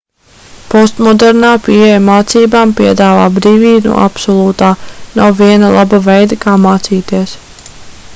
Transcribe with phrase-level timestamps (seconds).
[0.69, 4.71] postmodernā pieeja mācībām piedāvā brīvību no absolūtā
[5.21, 7.37] nav viena laba veida kā mācīties